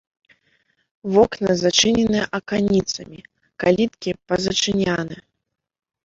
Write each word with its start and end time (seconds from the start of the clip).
Вокны 1.15 1.51
зачынены 1.63 2.21
аканіцамі, 2.37 3.19
каліткі 3.65 4.09
пазачыняны. 4.31 5.15